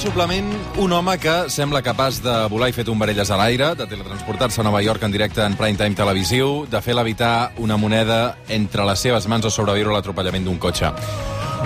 [0.00, 0.48] suplement
[0.80, 4.64] un home que sembla capaç de volar i fer tombarelles a l'aire, de teletransportar-se a
[4.64, 8.98] Nova York en directe en prime time televisiu, de fer levitar una moneda entre les
[9.04, 10.88] seves mans o sobreviure a l'atropellament d'un cotxe.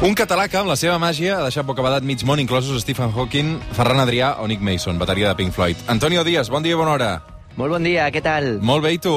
[0.02, 3.54] Un català que, amb la seva màgia, ha deixat bocabadat mig món, inclosos Stephen Hawking,
[3.78, 5.76] Ferran Adrià o Nick Mason, bateria de Pink Floyd.
[5.86, 7.12] Antonio Díaz, bon dia i bona hora.
[7.56, 8.58] Molt bon dia, què tal?
[8.60, 9.14] Molt bé, i tu?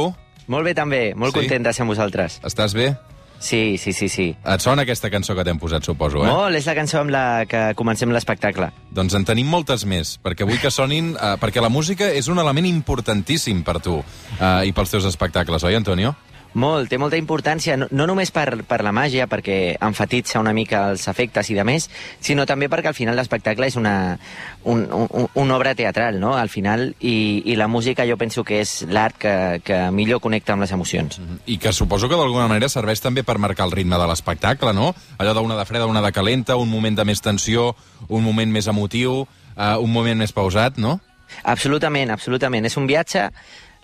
[0.48, 1.40] Molt bé també, molt Sí?
[1.42, 2.40] content de ser amb vosaltres.
[2.46, 2.94] Estàs bé?
[3.40, 4.28] Sí, sí, sí, sí.
[4.34, 6.32] Et sona aquesta cançó que t'hem posat, suposo, eh?
[6.32, 8.72] Molt, és la cançó amb la que comencem l'espectacle.
[8.98, 11.14] Doncs en tenim moltes més, perquè vull que sonin...
[11.16, 15.68] Eh, perquè la música és un element importantíssim per tu eh, i pels teus espectacles,
[15.68, 16.16] oi, Antonio?
[16.58, 20.88] Molt, té molta importància, no, no només per, per la màgia, perquè enfatitza una mica
[20.90, 21.86] els efectes i de més,
[22.24, 24.18] sinó també perquè al final l'espectacle és una,
[24.66, 28.64] un, un, una obra teatral, no?, al final, i, i la música jo penso que
[28.64, 31.20] és l'art que, que millor connecta amb les emocions.
[31.46, 34.96] I que suposo que d'alguna manera serveix també per marcar el ritme de l'espectacle, no?
[35.22, 37.76] Allò d'una de freda, una de calenta, un moment de més tensió,
[38.08, 40.98] un moment més emotiu, eh, un moment més pausat, no?
[41.44, 42.66] Absolutament, absolutament.
[42.66, 43.28] És un viatge,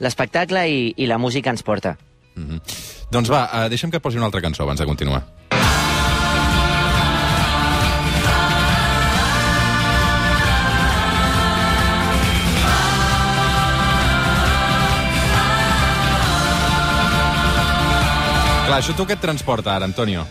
[0.01, 1.97] l'espectacle i, i la música ens porta.
[2.35, 2.61] Mm -hmm.
[3.11, 5.23] Doncs va, eh, deixa'm que posi una altra cançó abans de continuar.
[18.65, 20.25] Clar, això tu què et transporta ara, Antonio?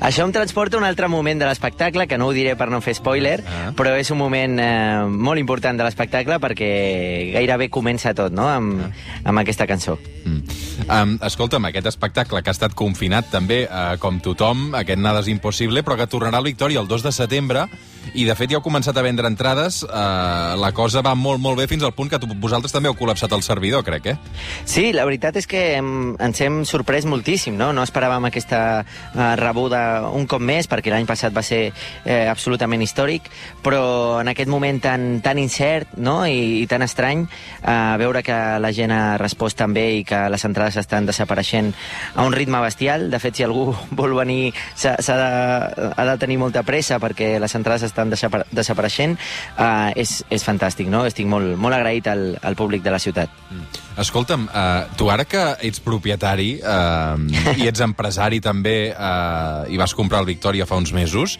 [0.00, 2.80] Això em transporta a un altre moment de l'espectacle, que no ho diré per no
[2.80, 3.72] fer spoiler, Ah.
[3.76, 8.82] però és un moment eh, molt important de l'espectacle perquè gairebé comença tot, no?, amb,
[9.24, 9.98] amb aquesta cançó.
[10.24, 10.42] Mm.
[10.90, 15.28] Um, escolta'm, aquest espectacle que ha estat confinat també, uh, com tothom, aquest Nada és
[15.28, 17.66] impossible, però que tornarà al Victòria el 2 de setembre,
[18.16, 21.60] i de fet ja heu començat a vendre entrades, uh, la cosa va molt, molt
[21.60, 24.16] bé fins al punt que tu, vosaltres també heu col·lapsat el servidor, crec, eh?
[24.64, 25.90] Sí, la veritat és que hem,
[26.22, 27.72] ens hem sorprès moltíssim, no?
[27.76, 32.82] No esperàvem aquesta eh, rebuda un cop més, perquè l'any passat va ser eh, absolutament
[32.82, 33.28] històric,
[33.62, 36.24] però en aquest moment tan, tan incert no?
[36.26, 37.26] I, i tan estrany,
[37.62, 41.72] eh, veure que la gent ha respost tan bé i que les entrades estan desapareixent
[42.14, 43.10] a un ritme bestial.
[43.10, 43.68] De fet, si algú
[44.00, 45.30] vol venir, s'ha de,
[45.92, 49.16] ha de tenir molta pressa perquè les entrades estan desapar desapareixent.
[49.58, 51.04] Eh, és, és fantàstic, no?
[51.08, 53.32] Estic molt, molt agraït al, al públic de la ciutat.
[53.96, 57.16] Escolta'm, uh, tu ara que ets propietari uh,
[57.56, 61.38] i ets empresari també uh, i vas comprar el Victòria fa uns mesos,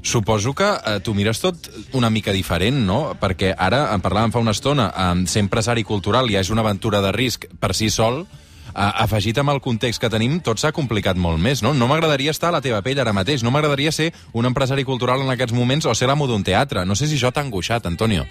[0.00, 3.00] suposo que uh, tu mires tot una mica diferent, no?
[3.20, 7.02] Perquè ara, en parlàvem fa una estona, um, ser empresari cultural ja és una aventura
[7.04, 11.18] de risc per si sol, Uh, afegit amb el context que tenim, tot s'ha complicat
[11.20, 11.72] molt més, no?
[11.74, 15.22] No m'agradaria estar a la teva pell ara mateix, no m'agradaria ser un empresari cultural
[15.24, 16.84] en aquests moments o ser l'amo d'un teatre.
[16.86, 18.26] No sé si això t'ha angoixat, Antonio.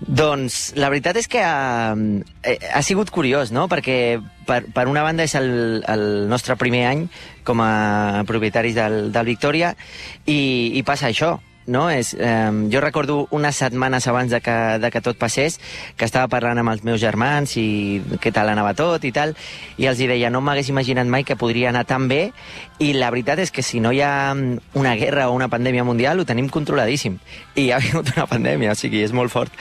[0.00, 3.66] Doncs la veritat és que ha, ha sigut curiós, no?
[3.70, 7.08] Perquè per, per una banda és el, el nostre primer any
[7.44, 9.74] com a propietaris del, del Victòria
[10.24, 10.38] i,
[10.78, 11.90] i passa això, no?
[11.90, 15.60] És, eh, jo recordo unes setmanes abans de que, de que tot passés
[15.96, 19.36] que estava parlant amb els meus germans i què tal anava tot i tal,
[19.76, 22.32] i els hi deia, no m'hagués imaginat mai que podria anar tan bé
[22.82, 26.20] i la veritat és que si no hi ha una guerra o una pandèmia mundial
[26.20, 27.18] ho tenim controladíssim
[27.58, 29.52] i ha vingut una pandèmia, o sigui, és molt fort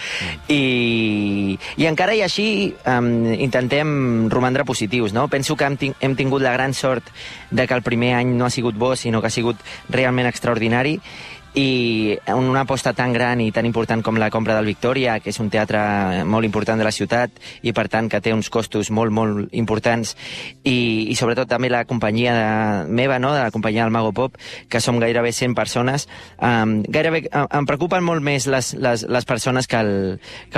[0.48, 2.48] i, i encara i així
[2.88, 5.28] um, intentem romandre positius, no?
[5.28, 7.12] Penso que hem, hem tingut la gran sort
[7.52, 9.60] de que el primer any no ha sigut bo, sinó que ha sigut
[9.90, 10.98] realment extraordinari
[11.58, 15.40] i una aposta tan gran i tan important com la compra del Victòria, que és
[15.42, 15.80] un teatre
[16.30, 17.34] molt important de la ciutat
[17.66, 20.14] i per tant que té uns costos molt, molt importants
[20.62, 23.34] i, i sobretot també la companyia de, meva, no?
[23.34, 24.38] de la companyia del Mago Pop,
[24.70, 26.08] que som gairebé 100 persones,
[26.38, 29.82] um, gairebé em, em preocupen molt més les, les, les persones que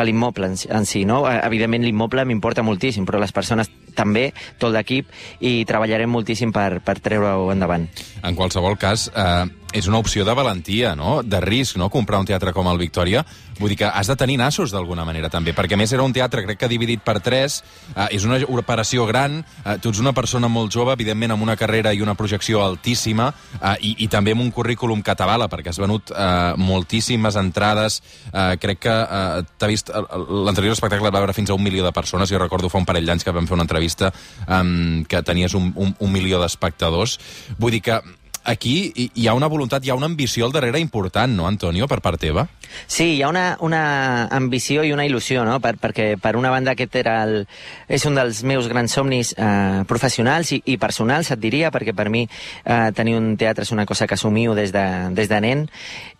[0.04, 1.06] l'immoble en, en si.
[1.08, 1.24] No?
[1.32, 4.30] Evidentment l'immoble m'importa moltíssim, però les persones també,
[4.62, 5.12] tot l'equip,
[5.44, 7.90] i treballarem moltíssim per, per treure-ho endavant.
[8.24, 11.22] En qualsevol cas, eh, és una opció de valentia, no?
[11.24, 11.90] de risc, no?
[11.94, 13.24] comprar un teatre com el Victòria.
[13.60, 16.46] Vull dir que has de tenir nassos d'alguna manera, també, perquè més era un teatre,
[16.46, 17.60] crec que dividit per tres,
[17.92, 21.58] eh, és una operació gran, eh, tu ets una persona molt jove, evidentment amb una
[21.60, 23.28] carrera i una projecció altíssima,
[23.60, 28.00] eh, i, i també amb un currículum que t'avala, perquè has venut eh, moltíssimes entrades,
[28.32, 31.92] eh, crec que eh, t'ha vist, l'anterior espectacle va veure fins a un milió de
[31.94, 35.56] persones, jo recordo fa un parell d'anys que vam fer una entrevista eh, que tenies
[35.58, 37.18] un, un, un milió d'espectadors,
[37.58, 38.02] vull dir que
[38.44, 42.00] aquí hi ha una voluntat, hi ha una ambició al darrere important, no, Antonio, per
[42.02, 42.48] part teva?
[42.88, 45.58] Sí, hi ha una, una ambició i una il·lusió, no?
[45.64, 47.44] Per, perquè per una banda aquest era el,
[47.88, 52.10] és un dels meus grans somnis eh, professionals i, i personals, et diria, perquè per
[52.14, 54.86] mi eh, tenir un teatre és una cosa que assumio des de,
[55.18, 55.68] des de nen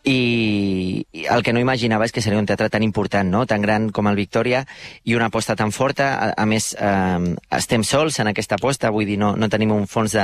[0.04, 3.46] i, i el que no imaginava és que seria un teatre tan important, no?
[3.46, 4.64] tan gran com el Victòria
[5.04, 6.10] i una aposta tan forta.
[6.16, 9.86] A, a més, eh, estem sols en aquesta aposta, vull dir, no, no tenim un
[9.88, 10.16] fons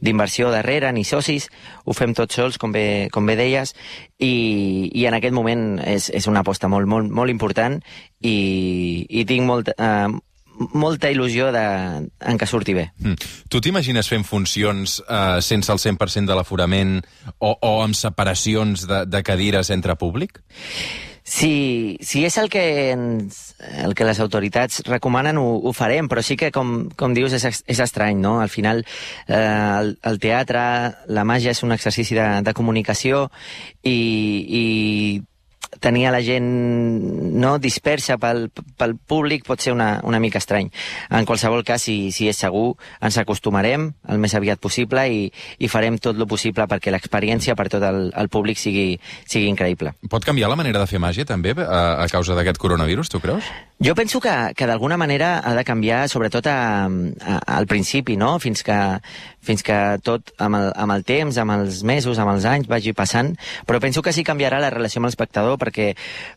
[0.00, 1.04] d'inversió darrere ni
[1.36, 1.50] socis
[1.84, 3.74] ho fem tots sols, com bé, com bé deies,
[4.18, 7.78] i, i en aquest moment és, és una aposta molt, molt, molt important
[8.20, 10.08] i, i tinc molt, eh,
[10.72, 11.64] molta il·lusió de,
[12.26, 12.88] en que surti bé.
[12.98, 13.32] Mm.
[13.52, 16.98] Tu t'imagines fent funcions eh, sense el 100% de l'aforament
[17.38, 20.40] o, o amb separacions de, de cadires entre públic?
[21.26, 22.62] Si, si és el que,
[22.92, 27.34] ens, el que les autoritats recomanen, ho, ho farem, però sí que, com, com dius,
[27.34, 28.36] és, és estrany, no?
[28.44, 28.84] Al final,
[29.26, 29.40] eh,
[29.80, 30.62] el, el teatre,
[31.10, 33.24] la màgia és un exercici de, de comunicació
[33.82, 33.98] i,
[34.46, 34.64] i
[35.80, 36.46] tenir a la gent
[37.36, 40.70] no dispersa pel, pel públic pot ser una, una mica estrany.
[41.10, 45.26] En qualsevol cas, si, si és segur, ens acostumarem el més aviat possible i,
[45.58, 48.96] i farem tot el possible perquè l'experiència per tot el, el públic sigui,
[49.26, 49.94] sigui increïble.
[50.10, 53.50] Pot canviar la manera de fer màgia, també, a, a causa d'aquest coronavirus, tu creus?
[53.82, 56.58] Jo penso que, que d'alguna manera ha de canviar, sobretot a,
[56.88, 58.36] a, al principi, no?
[58.40, 58.78] Fins que,
[59.46, 62.92] fins que tot, amb el, amb el temps, amb els mesos, amb els anys, vagi
[62.96, 63.32] passant.
[63.66, 65.92] Però penso que sí canviarà la relació amb l'espectador, perquè,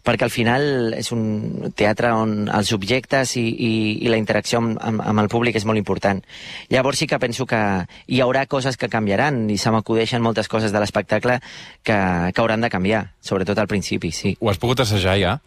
[0.05, 3.73] perquè al final és un teatre on els objectes i, i,
[4.05, 6.21] i la interacció amb, amb, amb el públic és molt important.
[6.69, 7.59] Llavors sí que penso que
[8.07, 11.39] hi haurà coses que canviaran, i se m'acudeixen moltes coses de l'espectacle
[11.83, 11.99] que,
[12.33, 14.35] que hauran de canviar, sobretot al principi, sí.
[14.39, 15.39] Ho has pogut assajar ja?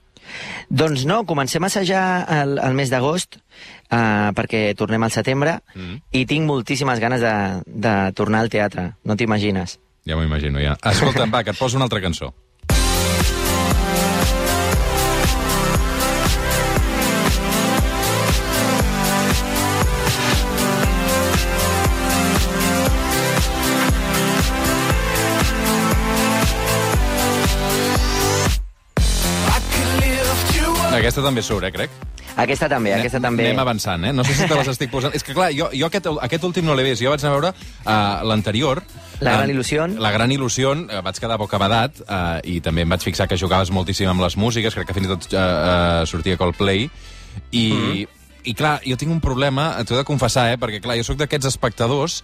[0.72, 2.04] Doncs no, comencem a assajar
[2.40, 5.98] el, el mes d'agost uh, perquè tornem al setembre mm.
[6.18, 7.34] i tinc moltíssimes ganes de,
[7.66, 9.78] de tornar al teatre, no t'imagines.
[10.08, 10.74] Ja m'ho imagino, ja.
[10.90, 12.32] Escolta'm, va, que et poso una altra cançó.
[30.96, 31.90] Aquesta també surt, eh, crec?
[32.36, 33.46] Aquesta també, aquesta també.
[33.50, 34.12] Anem avançant, eh?
[34.12, 35.12] No sé si te les estic posant.
[35.14, 37.02] És que, clar, jo, jo aquest, aquest últim no l'he vist.
[37.04, 38.80] Jo vaig anar a veure uh, l'anterior.
[39.20, 39.86] La gran il·lusió.
[40.00, 40.72] La gran il·lusió.
[40.72, 44.38] Uh, vaig quedar bocabadat uh, i també em vaig fixar que jugaves moltíssim amb les
[44.40, 44.74] músiques.
[44.74, 46.88] Crec que fins i tot uh, uh, sortia Coldplay.
[47.50, 48.08] I, mm -hmm.
[48.44, 50.56] I, clar, jo tinc un problema, t'ho he de confessar, eh?
[50.58, 52.22] Perquè, clar, jo sóc d'aquests espectadors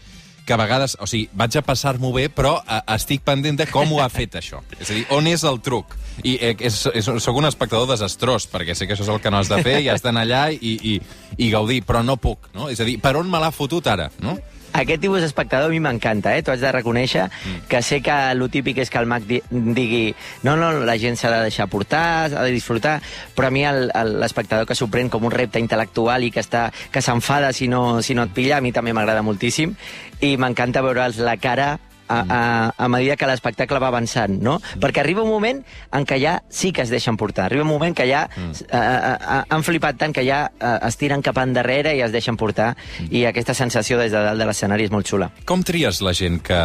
[0.49, 3.91] que a vegades, o sigui, vaig a passar-m'ho bé, però uh, estic pendent de com
[3.93, 4.63] ho ha fet, això.
[4.79, 5.93] És a dir, on és el truc?
[6.25, 9.31] I eh, és, és, sóc un espectador desastrós, perquè sé que això és el que
[9.31, 10.95] no has de fer, i has d'anar allà i, i,
[11.37, 12.71] i gaudir, però no puc, no?
[12.73, 14.39] És a dir, per on me l'ha fotut ara, no?
[14.79, 16.43] Aquest tipus d'espectador a mi m'encanta, eh?
[16.43, 17.67] T'ho haig de reconèixer, mm.
[17.71, 20.15] que sé que el típic és que el Mac di digui
[20.47, 22.99] no, no, la gent s'ha de deixar portar, ha de disfrutar,
[23.35, 27.03] però a mi l'espectador que s'ho pren com un repte intel·lectual i que està que
[27.03, 29.75] s'enfada si, no, si no et pilla, a mi també m'agrada moltíssim,
[30.23, 31.77] i m'encanta veure'ls la cara
[32.09, 32.41] a, a,
[32.77, 34.59] a medida que l'espectacle va avançant, no?
[34.59, 34.83] Mm.
[34.83, 35.63] Perquè arriba un moment
[35.95, 37.47] en què ja sí que es deixen portar.
[37.47, 38.67] Arriba un moment que ja mm.
[38.69, 40.47] uh, uh, han flipat tant que ja
[40.89, 42.75] es tiren cap endarrere i es deixen portar.
[42.75, 43.11] Mm.
[43.15, 45.31] I aquesta sensació des de dalt de l'escenari és molt xula.
[45.49, 46.61] Com tries la gent que,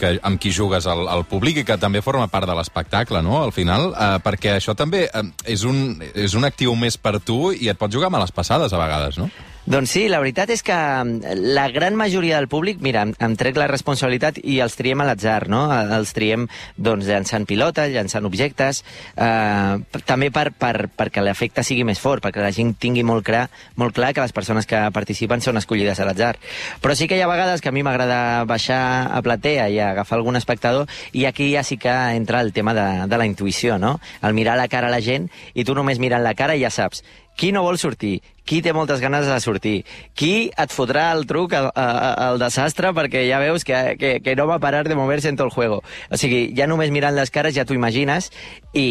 [0.00, 3.42] que, amb qui jugues al, al públic i que també forma part de l'espectacle, no?,
[3.42, 3.92] al final?
[3.92, 7.78] Uh, perquè això també uh, és, un, és un actiu més per tu i et
[7.78, 9.30] pot jugar males passades a vegades, no?
[9.68, 13.58] Doncs sí, la veritat és que mm, la gran majoria del públic, mira, em, trec
[13.60, 15.66] la responsabilitat i els triem a l'atzar, no?
[15.68, 16.46] Els triem
[16.80, 18.80] doncs, llançant pilotes, llançant objectes,
[19.12, 23.44] eh, també per, per, perquè l'efecte sigui més fort, perquè la gent tingui molt clar,
[23.76, 26.38] molt clar que les persones que participen són escollides a l'atzar.
[26.80, 28.80] Però sí que hi ha vegades que a mi m'agrada baixar
[29.12, 32.88] a platea i agafar algun espectador i aquí ja sí que entra el tema de,
[33.04, 33.98] de la intuïció, no?
[34.24, 37.04] El mirar la cara a la gent i tu només mirant la cara ja saps
[37.38, 39.76] qui no vol sortir, qui té moltes ganes de sortir,
[40.18, 44.58] qui et fotrà el truc al, desastre perquè ja veus que, que, que no va
[44.58, 45.80] parar de mover-se en tot el juego.
[46.10, 48.32] O sigui, ja només mirant les cares ja t'ho imagines
[48.74, 48.88] i,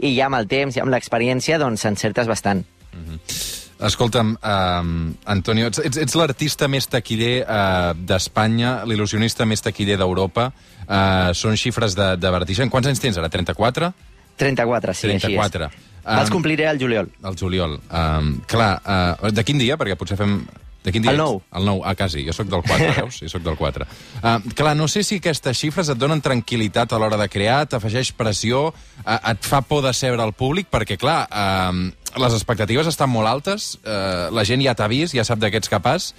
[0.00, 2.64] i ja amb el temps i amb l'experiència doncs encertes bastant.
[2.90, 3.58] Mm -hmm.
[3.80, 10.50] Escolta'm, uh, Antonio, ets, ets, ets l'artista més taquiller uh, d'Espanya, l'il·lusionista més taquiller d'Europa.
[10.84, 12.68] Uh, són xifres de, de vertigen.
[12.68, 13.28] Quants anys tens ara?
[13.28, 13.92] 34?
[14.40, 15.68] 34, sí, 34.
[15.68, 15.86] així és.
[16.00, 17.10] Um, Els compliré al juliol.
[17.22, 17.76] Al juliol.
[17.92, 19.76] Um, clar, uh, de quin dia?
[19.80, 20.40] Perquè potser fem...
[20.80, 21.42] De quin dia el 9.
[21.60, 22.22] El 9, ah, quasi.
[22.24, 23.18] Jo sóc del 4, veus?
[23.20, 23.84] Jo sóc del 4.
[24.22, 28.14] Uh, clar, no sé si aquestes xifres et donen tranquil·litat a l'hora de crear, t'afegeix
[28.16, 33.12] pressió, uh, et fa por de sebre al públic, perquè, clar, uh, les expectatives estan
[33.12, 36.14] molt altes, uh, la gent ja t'ha vist, ja sap de què ets capaç,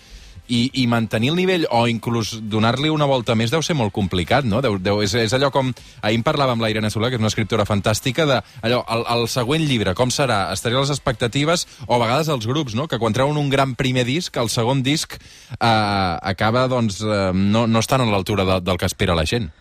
[0.52, 4.46] i, i mantenir el nivell o inclús donar-li una volta més deu ser molt complicat,
[4.48, 4.60] no?
[4.64, 5.72] Deu, deu, és, és allò com...
[6.02, 9.06] Ahir en parlàvem amb la Irene Soler, que és una escriptora fantàstica, de allò, el,
[9.16, 10.44] el següent llibre, com serà?
[10.56, 12.90] Estaré a les expectatives, o a vegades els grups, no?
[12.92, 17.68] Que quan treuen un gran primer disc, el segon disc eh, acaba, doncs, eh, no,
[17.68, 19.52] no estan a l'altura de, del que espera la gent.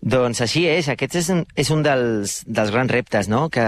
[0.00, 3.46] Doncs així és, aquest és un, és un dels, dels grans reptes no?
[3.52, 3.64] que,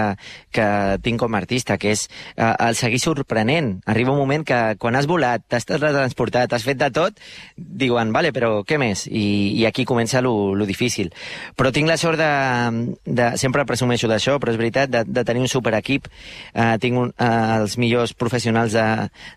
[0.54, 0.66] que
[1.04, 2.06] tinc com a artista, que és
[2.36, 3.78] uh, el seguir sorprenent.
[3.86, 7.18] Arriba un moment que quan has volat, t'has transportat, has fet de tot,
[7.56, 9.06] diuen, vale, però què més?
[9.08, 11.12] I, i aquí comença lo, lo difícil.
[11.56, 12.32] Però tinc la sort de...
[13.04, 16.08] de sempre presumeixo d'això, però és veritat, de, de tenir un superequip.
[16.52, 18.86] Uh, tinc un, uh, els millors professionals de,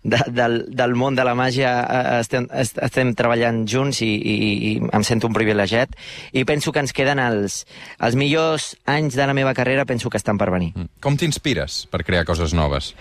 [0.04, 4.36] de, del, del món de la màgia, uh, estem, estem treballant junts i, i,
[4.72, 5.96] i em sento un privilegiat.
[6.34, 7.62] I penso que ens queden els,
[8.02, 10.72] els millors anys de la meva carrera, penso que estan per venir.
[10.76, 10.90] Mm.
[11.04, 12.92] Com t'inspires per crear coses noves?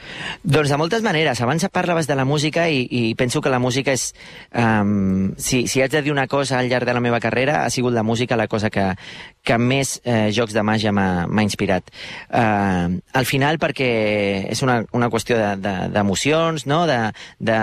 [0.45, 1.41] Doncs de moltes maneres.
[1.41, 4.11] Abans parlaves de la música i, i penso que la música és...
[4.53, 7.71] Um, si, si haig de dir una cosa al llarg de la meva carrera, ha
[7.71, 8.87] sigut la música la cosa que,
[9.45, 11.89] que més eh, jocs de màgia m'ha inspirat.
[12.29, 13.89] Uh, al final perquè
[14.53, 16.81] és una, una qüestió d'emocions, de, de, no?
[16.87, 16.99] de,
[17.39, 17.59] de,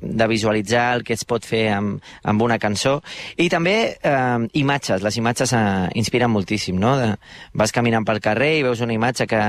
[0.00, 2.98] de visualitzar el que es pot fer amb, amb una cançó
[3.36, 5.02] i també uh, imatges.
[5.02, 6.78] Les imatges uh, inspiren moltíssim.
[6.78, 6.94] No?
[7.00, 7.10] De,
[7.58, 9.42] vas caminant pel carrer i veus una imatge que,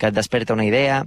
[0.00, 1.02] que et desperta una idea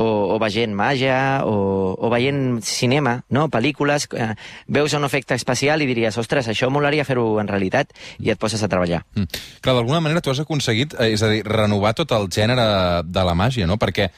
[0.00, 3.48] o, o veient màgia o, o veient cinema, no?
[3.52, 4.32] pel·lícules, uh,
[4.66, 8.64] veus un efecte especial i diries, ostres, això molaria fer-ho en realitat i et poses
[8.64, 9.04] a treballar.
[9.14, 9.28] Mm.
[9.60, 13.24] Clar, d'alguna manera tu has aconseguit, eh, és a dir, renovar tot el gènere de
[13.24, 13.78] la màgia, no?
[13.78, 14.10] Perquè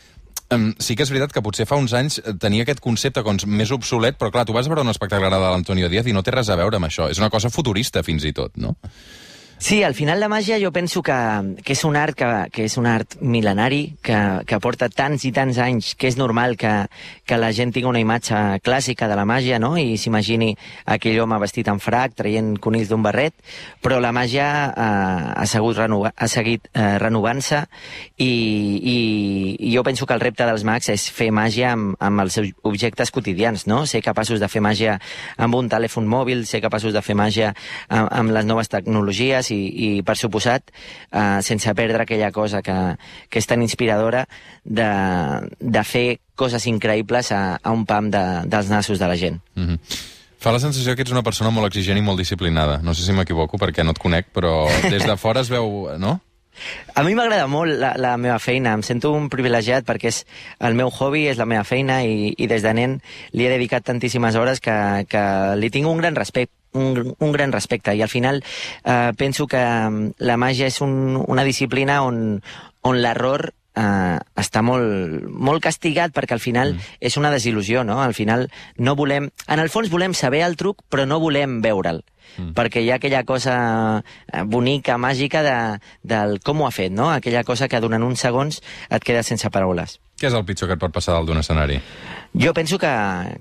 [0.83, 3.71] sí que és veritat que potser fa uns anys eh, tenia aquest concepte com més
[3.71, 6.51] obsolet, però clar, tu vas veure un espectacle de l'Antonio Díaz i no té res
[6.51, 7.09] a veure amb això.
[7.11, 8.75] És una cosa futurista, fins i tot, no?
[9.61, 11.15] Sí, al final la màgia jo penso que,
[11.61, 14.17] que és un art que, que és un art mil·lenari, que,
[14.49, 16.71] que porta tants i tants anys, que és normal que,
[17.29, 19.75] que la gent tingui una imatge clàssica de la màgia, no?
[19.77, 20.55] I s'imagini
[20.89, 23.37] aquell home vestit en frac, traient conills d'un barret,
[23.85, 24.87] però la màgia eh,
[25.37, 27.61] ha, segut renova, ha seguit eh, renovant-se
[28.17, 28.97] i, i,
[29.61, 32.49] i jo penso que el repte dels mags és fer màgia amb, amb els seus
[32.65, 33.85] objectes quotidians, no?
[33.85, 34.97] Ser capaços de fer màgia
[35.37, 37.53] amb un telèfon mòbil, ser capaços de fer màgia
[37.93, 40.71] amb, amb les noves tecnologies i, i per suposat,
[41.11, 42.77] eh, sense perdre aquella cosa que,
[43.29, 44.27] que és tan inspiradora
[44.65, 44.91] de,
[45.61, 49.41] de fer coses increïbles a, a un pam de, dels nassos de la gent.
[49.55, 50.09] Mm -hmm.
[50.41, 52.81] Fa la sensació que ets una persona molt exigent i molt disciplinada.
[52.83, 55.91] No sé si m'equivoco perquè no et conec, però des de fora es veu...
[55.99, 56.21] no?
[56.95, 60.23] A mi m'agrada molt la, la meva feina, em sento un privilegiat perquè és
[60.61, 62.99] el meu hobby, és la meva feina i, i des de nen
[63.33, 65.23] li he dedicat tantíssimes hores que, que
[65.57, 68.43] li tinc un gran respecte un, un gran respecte i al final
[68.85, 72.41] eh, penso que mm, la màgia és un, una disciplina on,
[72.87, 77.01] on l'error eh, està molt, molt castigat perquè al final mm.
[77.01, 78.01] és una desil·lusió, no?
[78.03, 78.49] Al final
[78.79, 79.31] no volem...
[79.49, 82.03] En el fons volem saber el truc, però no volem veure'l.
[82.39, 82.53] Mm.
[82.55, 83.55] perquè hi ha aquella cosa
[84.31, 85.57] eh, bonica, màgica de,
[86.07, 87.09] del com ho ha fet, no?
[87.11, 89.99] Aquella cosa que durant uns segons et queda sense paraules.
[90.21, 91.81] Què és el pitjor que et pot passar dalt d'un escenari?
[92.33, 92.89] Jo penso que,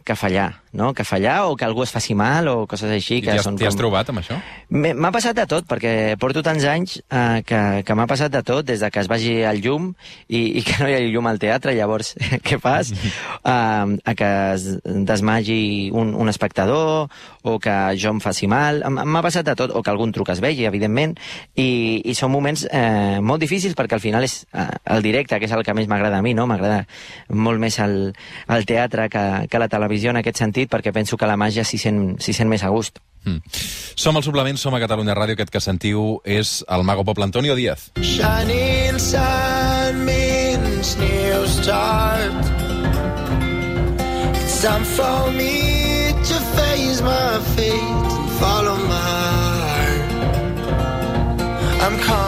[0.04, 0.96] que fallar, no?
[0.96, 3.20] Que fallar o que algú es faci mal o coses així.
[3.20, 3.78] I que t'hi has com...
[3.78, 4.40] trobat amb això?
[4.74, 8.66] M'ha passat de tot, perquè porto tants anys eh, que, que m'ha passat de tot,
[8.66, 9.92] des de que es vagi el llum
[10.26, 12.16] i, i que no hi ha llum al teatre, llavors
[12.48, 12.90] què fas?
[13.44, 17.14] Uh, a que es desmagi un, un espectador
[17.46, 18.82] o que jo em faci mal.
[18.90, 21.14] M'ha passat de tot, o que algun truc es vegi, evidentment,
[21.54, 24.66] i, i són moments eh, molt difícils perquè al final és eh,
[24.98, 26.50] el directe, que és el que més m'agrada a mi, no?
[26.50, 26.82] M'agrada
[27.30, 27.98] molt més el,
[28.50, 31.68] el teatre teatre que, que la televisió en aquest sentit, perquè penso que la màgia
[31.68, 33.00] s'hi sent, sent més a gust.
[33.28, 33.44] Mm.
[34.00, 37.56] Som al Suplement, som a Catalunya Ràdio, aquest que sentiu és el Mago Poble Antonio
[37.60, 37.90] Díaz.
[38.00, 42.32] Shining sun means new start
[44.40, 48.96] It's time for me to face my fate and follow my
[49.68, 50.08] heart
[51.84, 52.19] I'm coming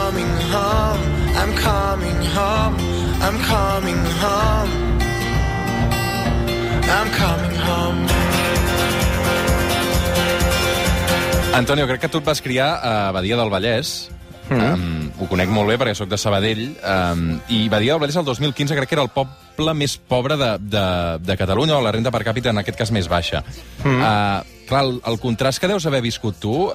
[11.53, 14.10] Antonio, crec que tu et vas criar a Badia del Vallès.
[14.50, 14.74] Mm -hmm.
[14.74, 16.75] um, ho conec molt bé perquè sóc de Sabadell.
[16.84, 20.58] Um, I Badia del Vallès el 2015 crec que era el poble més pobre de,
[20.60, 23.43] de, de Catalunya, o la renda per càpita en aquest cas més baixa.
[23.84, 24.01] Mm -hmm.
[24.01, 26.74] uh, clar, el, el contrast que deus haver viscut tu uh,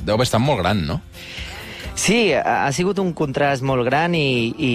[0.00, 1.00] deu haver estat molt gran, no?
[1.94, 4.70] Sí, ha, sigut un contrast molt gran i, i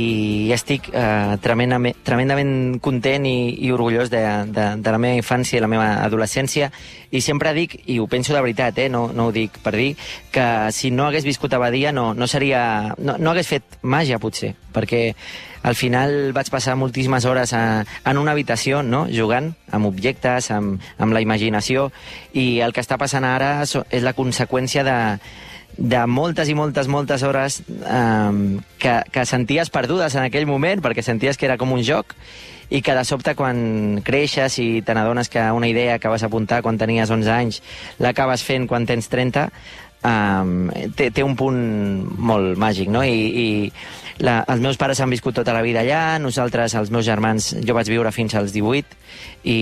[0.54, 4.22] estic eh, tremendament, tremendament content i, i orgullós de,
[4.54, 6.70] de, de la meva infància i la meva adolescència
[7.10, 9.90] i sempre dic, i ho penso de veritat, eh, no, no ho dic per dir,
[10.32, 14.22] que si no hagués viscut a Badia no, no, seria, no, no hagués fet màgia
[14.22, 15.02] potser, perquè
[15.68, 20.86] al final vaig passar moltíssimes hores a, en una habitació, no?, jugant amb objectes, amb,
[21.02, 21.90] amb la imaginació,
[22.38, 24.98] i el que està passant ara és la conseqüència de,
[25.78, 31.06] de moltes i moltes, moltes hores eh, que, que senties perdudes en aquell moment, perquè
[31.06, 32.16] senties que era com un joc,
[32.70, 36.62] i que de sobte quan creixes i te n'adones que una idea que vas apuntar
[36.66, 37.62] quan tenies 11 anys
[38.04, 39.46] l'acabes fent quan tens 30,
[40.04, 40.68] um,
[40.98, 41.62] té, té un punt
[42.20, 43.06] molt màgic, no?
[43.08, 43.48] I, i
[44.20, 47.78] la, els meus pares han viscut tota la vida allà, nosaltres, els meus germans, jo
[47.78, 49.00] vaig viure fins als 18
[49.48, 49.58] i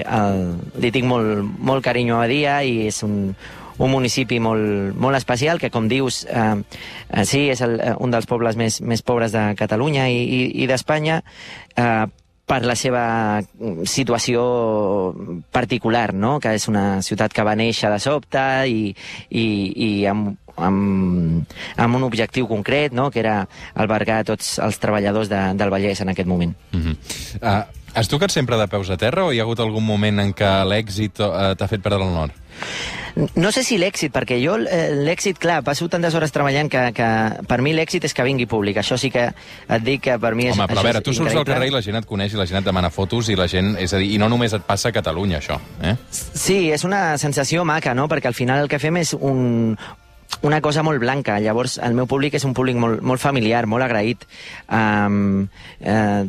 [0.00, 0.42] el,
[0.80, 3.34] li tinc molt, molt carinyo a dia i és un,
[3.78, 6.62] un municipi molt, molt especial, que com dius, eh,
[7.10, 10.70] eh, sí, és el, un dels pobles més, més pobres de Catalunya i, i, i
[10.70, 11.22] d'Espanya,
[11.76, 12.06] eh,
[12.46, 13.04] per la seva
[13.90, 14.42] situació
[15.50, 16.36] particular, no?
[16.38, 18.92] que és una ciutat que va néixer de sobte i,
[19.30, 23.10] i, i amb, amb, amb un objectiu concret, no?
[23.10, 23.40] que era
[23.74, 26.54] albergar tots els treballadors de, del Vallès en aquest moment.
[26.72, 26.96] Uh -huh.
[27.42, 30.34] uh, has tocat sempre de peus a terra o hi ha hagut algun moment en
[30.36, 32.36] què l'èxit uh, t'ha fet perdre el nord?
[33.34, 37.08] No sé si l'èxit, perquè jo eh, l'èxit, clar, passo tantes hores treballant que, que
[37.48, 38.76] per mi l'èxit és que vingui públic.
[38.82, 41.32] Això sí que et dic que per mi és Home, però a veure, tu surts
[41.32, 43.48] al carrer i la gent et coneix i la gent et demana fotos i la
[43.48, 43.72] gent...
[43.80, 45.96] És a dir, i no només et passa a Catalunya, això, eh?
[46.12, 49.72] Sí, és una sensació maca, no?, perquè al final el que fem és un,
[50.44, 51.40] una cosa molt blanca.
[51.40, 54.28] Llavors, el meu públic és un públic molt, molt familiar, molt agraït.
[54.68, 55.46] Um,
[55.80, 56.26] uh,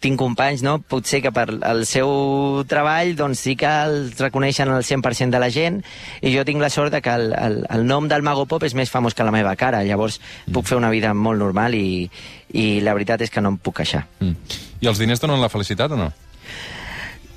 [0.00, 0.78] tinc companys, no?
[0.78, 5.50] Potser que per el seu treball doncs sí que els reconeixen el 100% de la
[5.54, 5.80] gent
[6.22, 8.76] i jo tinc la sort de que el, el, el nom del Mago Pop és
[8.78, 9.82] més famós que la meva cara.
[9.86, 10.20] Llavors
[10.54, 12.06] puc fer una vida molt normal i,
[12.54, 14.06] i la veritat és que no em puc queixar.
[14.20, 14.56] Mm.
[14.80, 16.12] I els diners donen la felicitat o no?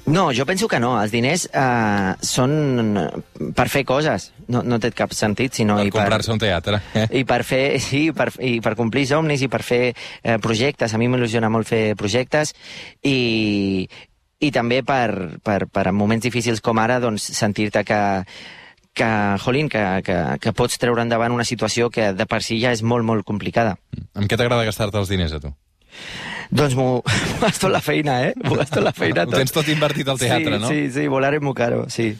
[0.05, 0.95] No, jo penso que no.
[1.01, 2.97] Els diners eh, són
[3.55, 4.31] per fer coses.
[4.51, 5.77] No, no té cap sentit, sinó...
[5.79, 6.81] Per comprar-se un teatre.
[6.97, 7.07] Eh?
[7.21, 10.93] I per fer, sí, per, i per complir somnis i per fer eh, projectes.
[10.93, 12.53] A mi m'il·lusiona molt fer projectes
[13.07, 13.87] i,
[14.41, 18.01] i també per, per, per en moments difícils com ara doncs, sentir-te que,
[18.93, 19.09] que,
[19.43, 22.83] jolín, que, que, que pots treure endavant una situació que de per si ja és
[22.83, 23.77] molt, molt complicada.
[24.13, 25.53] Amb què t'agrada gastar-te els diners, a tu?
[26.51, 26.99] Doncs m'ho
[27.43, 28.33] gasto la feina, eh?
[28.43, 30.67] M'ho gasto la feina Ho tens tot invertit al teatre, sí, no?
[30.67, 32.11] Sí, sí, volar es muy caro, sí.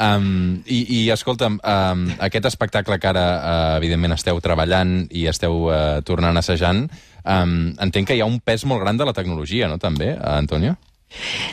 [0.00, 5.68] Um, i, I, escolta'm, um, aquest espectacle que ara, uh, evidentment, esteu treballant i esteu
[5.68, 6.86] uh, tornant assajant,
[7.22, 10.76] um, entenc que hi ha un pes molt gran de la tecnologia, no, també, Antonio?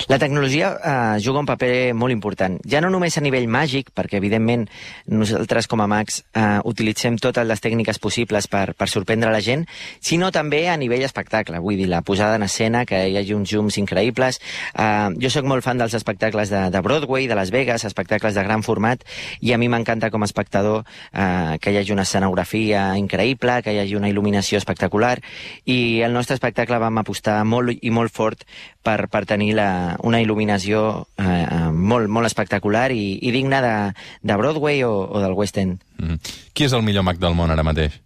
[0.08, 2.58] La tecnologia eh, juga un paper molt important.
[2.68, 4.66] Ja no només a nivell màgic, perquè evidentment
[5.08, 9.64] nosaltres com a mags eh, utilitzem totes les tècniques possibles per, per sorprendre la gent,
[10.04, 11.62] sinó també a nivell espectacle.
[11.64, 14.42] Vull dir, la posada en escena, que hi hagi uns zooms increïbles.
[14.74, 18.44] Eh, jo sóc molt fan dels espectacles de, de Broadway, de Las Vegas, espectacles de
[18.44, 19.06] gran format,
[19.40, 23.74] i a mi m'encanta com a espectador eh, que hi hagi una escenografia increïble, que
[23.74, 25.16] hi hagi una il·luminació espectacular,
[25.64, 28.44] i el nostre espectacle vam apostar molt i molt fort
[28.84, 33.76] per, per tenir la, una il·luminació eh, molt, molt espectacular i, i digna de,
[34.22, 35.84] de Broadway o, o del West End.
[35.98, 36.36] Mm -hmm.
[36.54, 38.00] Qui és el millor mag del món ara mateix?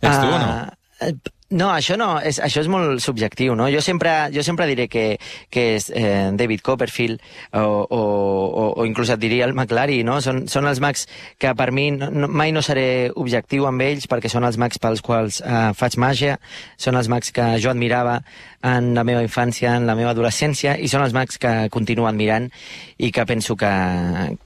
[0.00, 0.50] Ets tu uh, o no?
[1.54, 3.68] No, això no, és, això és molt subjectiu, no?
[3.70, 5.04] Jo sempre, jo sempre diré que,
[5.46, 7.20] que és eh, David Copperfield
[7.52, 10.16] o, o, o, o inclús et diria el McLary, no?
[10.24, 11.04] Són, són els mags
[11.38, 14.82] que per mi no, no, mai no seré objectiu amb ells perquè són els mags
[14.82, 16.34] pels quals eh, faig màgia,
[16.82, 18.16] són els mags que jo admirava
[18.66, 22.50] en la meva infància, en la meva adolescència, i són els mags que continuo admirant
[22.98, 23.70] i que penso que,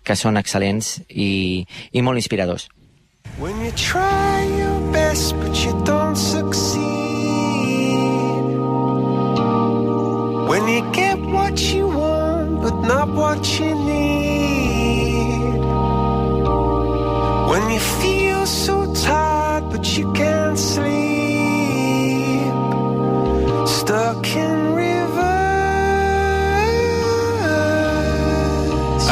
[0.04, 1.64] que són excel·lents i,
[1.96, 2.68] i molt inspiradors.
[3.38, 6.49] When you try your best but you don't succeed
[10.70, 13.99] Get what you want but not what you need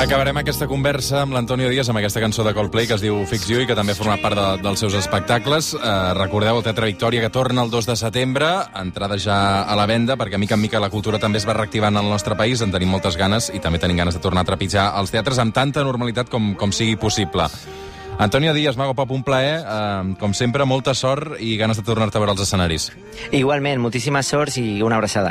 [0.08, 3.42] Acabarem aquesta conversa amb l'Antonio Díaz amb aquesta cançó de Coldplay que es diu Fix
[3.44, 5.74] You i que també forma part de, dels seus espectacles.
[5.76, 8.48] Eh, recordeu el Teatre Victòria que torna el 2 de setembre,
[8.80, 9.36] entrada ja
[9.68, 12.38] a la venda, perquè mica en mica la cultura també es va reactivant al nostre
[12.40, 15.42] país, en tenim moltes ganes i també tenim ganes de tornar a trepitjar els teatres
[15.44, 17.50] amb tanta normalitat com, com sigui possible.
[18.18, 19.60] Antonio Díaz, Mago Pop, un plaer.
[19.62, 22.88] Eh, com sempre, molta sort i ganes de tornar-te a veure als escenaris.
[23.30, 25.26] Igualment, moltíssimes sorts i una abraçada.